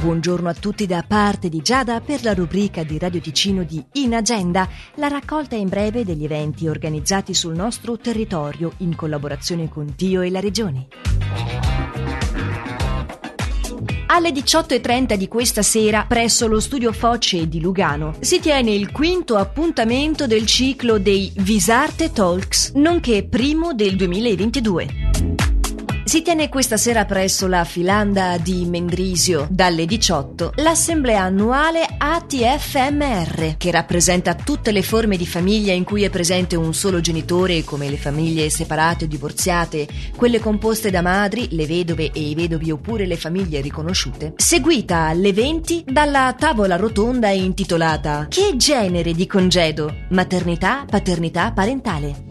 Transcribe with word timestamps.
Buongiorno 0.00 0.48
a 0.48 0.54
tutti 0.54 0.86
da 0.86 1.04
parte 1.06 1.50
di 1.50 1.60
Giada 1.60 2.00
per 2.00 2.24
la 2.24 2.32
rubrica 2.32 2.82
di 2.82 2.96
Radio 2.96 3.20
Ticino 3.20 3.64
di 3.64 3.84
In 3.92 4.14
Agenda, 4.14 4.66
la 4.94 5.08
raccolta 5.08 5.56
in 5.56 5.68
breve 5.68 6.06
degli 6.06 6.24
eventi 6.24 6.66
organizzati 6.68 7.34
sul 7.34 7.54
nostro 7.54 7.98
territorio 7.98 8.72
in 8.78 8.96
collaborazione 8.96 9.68
con 9.68 9.92
Dio 9.94 10.22
e 10.22 10.30
la 10.30 10.40
Regione. 10.40 10.88
Alle 14.06 14.30
18.30 14.30 15.16
di 15.16 15.28
questa 15.28 15.60
sera, 15.60 16.06
presso 16.08 16.46
lo 16.46 16.60
studio 16.60 16.92
Foce 16.92 17.46
di 17.46 17.60
Lugano, 17.60 18.14
si 18.20 18.40
tiene 18.40 18.70
il 18.70 18.92
quinto 18.92 19.36
appuntamento 19.36 20.26
del 20.26 20.46
ciclo 20.46 20.98
dei 20.98 21.30
Visarte 21.36 22.10
Talks, 22.10 22.72
nonché 22.72 23.26
primo 23.28 23.74
del 23.74 23.96
2022. 23.96 25.09
Si 26.10 26.22
tiene 26.22 26.48
questa 26.48 26.76
sera 26.76 27.04
presso 27.04 27.46
la 27.46 27.62
Filanda 27.62 28.36
di 28.36 28.64
Mendrisio, 28.66 29.46
dalle 29.48 29.86
18, 29.86 30.54
l'assemblea 30.56 31.22
annuale 31.22 31.86
ATFMR, 31.86 33.56
che 33.56 33.70
rappresenta 33.70 34.34
tutte 34.34 34.72
le 34.72 34.82
forme 34.82 35.16
di 35.16 35.24
famiglia 35.24 35.72
in 35.72 35.84
cui 35.84 36.02
è 36.02 36.10
presente 36.10 36.56
un 36.56 36.74
solo 36.74 37.00
genitore, 37.00 37.62
come 37.62 37.88
le 37.88 37.96
famiglie 37.96 38.50
separate 38.50 39.04
o 39.04 39.06
divorziate, 39.06 39.86
quelle 40.16 40.40
composte 40.40 40.90
da 40.90 41.00
madri, 41.00 41.46
le 41.52 41.66
vedove 41.66 42.10
e 42.10 42.20
i 42.20 42.34
vedovi 42.34 42.72
oppure 42.72 43.06
le 43.06 43.16
famiglie 43.16 43.60
riconosciute, 43.60 44.32
seguita 44.34 45.02
alle 45.02 45.32
20 45.32 45.84
dalla 45.86 46.34
tavola 46.36 46.74
rotonda 46.74 47.28
intitolata 47.28 48.26
Che 48.28 48.54
genere 48.56 49.12
di 49.12 49.28
congedo? 49.28 49.94
Maternità, 50.08 50.84
paternità, 50.90 51.52
parentale? 51.52 52.29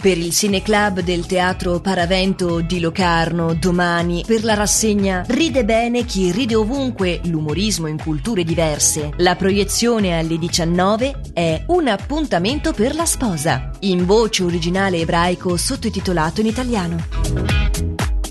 Per 0.00 0.16
il 0.16 0.32
Cineclub 0.32 1.00
del 1.00 1.26
Teatro 1.26 1.78
Paravento 1.80 2.60
di 2.60 2.80
Locarno 2.80 3.54
domani 3.54 4.24
per 4.26 4.44
la 4.44 4.54
rassegna 4.54 5.24
Ride 5.26 5.64
bene 5.64 6.04
chi 6.06 6.32
ride 6.32 6.54
ovunque, 6.54 7.20
l'umorismo 7.24 7.86
in 7.86 7.98
culture 7.98 8.42
diverse. 8.42 9.12
La 9.18 9.36
proiezione 9.36 10.18
alle 10.18 10.38
19 10.38 11.20
è 11.34 11.64
un 11.66 11.88
appuntamento 11.88 12.72
per 12.72 12.94
la 12.94 13.04
sposa, 13.04 13.70
in 13.80 14.06
voce 14.06 14.42
originale 14.42 14.98
ebraico 14.98 15.56
sottotitolato 15.56 16.40
in 16.40 16.46
italiano. 16.46 17.39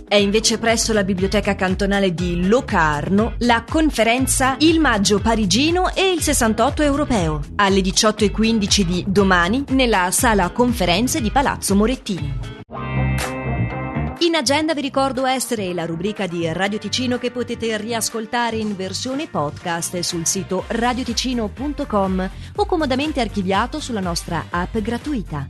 È 0.09 0.15
invece 0.15 0.57
presso 0.57 0.91
la 0.91 1.03
biblioteca 1.03 1.53
cantonale 1.53 2.15
di 2.15 2.47
Locarno 2.47 3.35
la 3.41 3.63
conferenza 3.63 4.55
Il 4.57 4.79
Maggio 4.79 5.19
Parigino 5.19 5.93
e 5.93 6.11
il 6.11 6.23
68 6.23 6.81
Europeo, 6.81 7.41
alle 7.57 7.81
18.15 7.81 8.81
di 8.81 9.05
domani 9.07 9.63
nella 9.69 10.09
sala 10.09 10.49
conferenze 10.49 11.21
di 11.21 11.29
Palazzo 11.29 11.75
Morettini. 11.75 12.39
In 14.21 14.33
agenda 14.33 14.73
vi 14.73 14.81
ricordo 14.81 15.27
essere 15.27 15.71
la 15.75 15.85
rubrica 15.85 16.25
di 16.25 16.51
Radio 16.51 16.79
Ticino 16.79 17.19
che 17.19 17.29
potete 17.29 17.77
riascoltare 17.77 18.57
in 18.57 18.75
versione 18.75 19.27
podcast 19.27 19.99
sul 19.99 20.25
sito 20.25 20.63
radioticino.com 20.69 22.29
o 22.55 22.65
comodamente 22.65 23.21
archiviato 23.21 23.79
sulla 23.79 24.01
nostra 24.01 24.45
app 24.49 24.75
gratuita. 24.79 25.45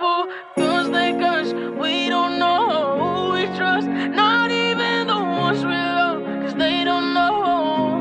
Feels 0.00 0.88
like 0.88 1.16
us, 1.16 1.52
we 1.52 2.08
don't 2.08 2.38
know 2.38 2.64
who 3.00 3.32
we 3.34 3.44
trust. 3.54 3.86
Not 3.86 4.50
even 4.50 5.06
the 5.06 5.18
ones 5.18 5.62
we 5.62 5.72
love, 5.72 6.24
cause 6.42 6.54
they 6.54 6.84
don't 6.84 7.12
know. 7.12 8.00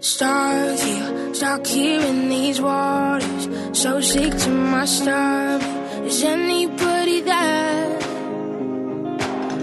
Starve 0.00 0.78
here, 0.82 1.32
stuck 1.32 1.66
here 1.66 2.02
in 2.02 2.28
these 2.28 2.60
waters. 2.60 3.48
So 3.72 4.02
sick 4.02 4.36
to 4.44 4.50
my 4.50 4.84
stomach. 4.84 5.62
Is 6.04 6.22
anybody 6.22 7.22
there? 7.22 7.98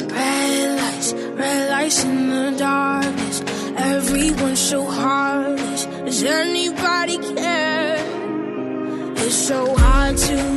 Red 0.10 0.80
lights, 0.82 1.14
red 1.14 1.70
lights 1.70 2.04
in 2.04 2.30
the 2.32 2.56
darkness. 2.58 3.44
Everyone's 3.78 4.60
so 4.60 4.86
heartless. 4.86 5.86
Does 5.86 6.24
anybody 6.24 7.18
care? 7.36 7.91
So 9.32 9.74
hard 9.78 10.18
to 10.18 10.51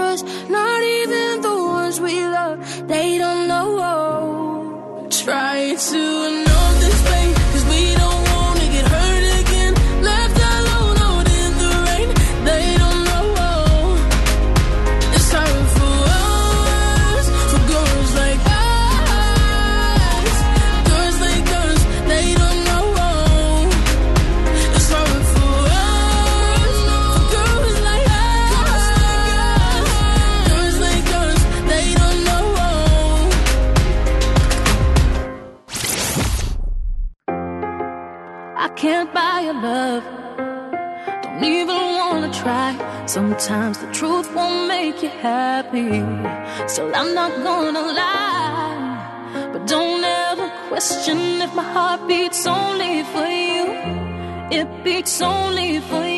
No 0.00 0.59
can't 38.80 39.12
buy 39.12 39.40
your 39.40 39.60
love. 39.60 40.02
Don't 41.22 41.44
even 41.44 41.80
wanna 42.00 42.32
try. 42.32 42.70
Sometimes 43.04 43.76
the 43.76 43.90
truth 43.92 44.34
won't 44.34 44.68
make 44.68 45.02
you 45.02 45.10
happy. 45.10 45.92
Still, 46.66 46.90
I'm 47.00 47.12
not 47.14 47.32
gonna 47.48 47.84
lie. 48.02 49.50
But 49.52 49.66
don't 49.66 50.02
ever 50.02 50.48
question 50.70 51.18
if 51.44 51.54
my 51.54 51.66
heart 51.74 52.08
beats 52.08 52.46
only 52.46 53.02
for 53.12 53.28
you. 53.48 53.64
It 54.58 54.68
beats 54.82 55.20
only 55.20 55.80
for 55.80 56.02
you. 56.02 56.09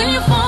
when 0.00 0.14
you 0.14 0.20
fall 0.22 0.39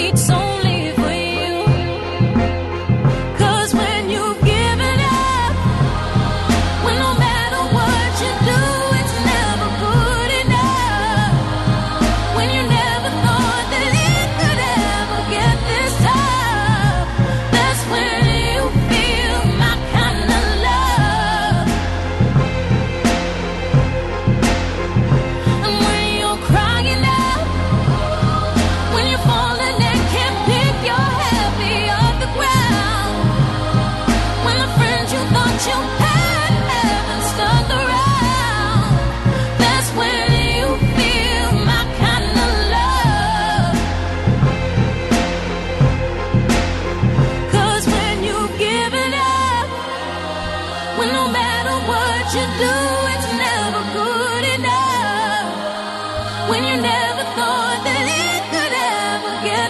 beat 0.00 0.18
so 0.18 0.39